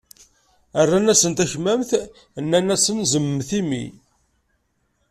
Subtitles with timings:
[0.85, 1.91] Rran-asen takmamt,
[2.43, 3.83] nnan-asen zemmet imi.